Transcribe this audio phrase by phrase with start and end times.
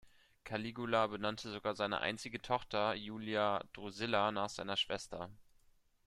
[0.45, 5.29] Caligula benannte sogar seine einzige Tochter Iulia Drusilla nach seiner Schwester.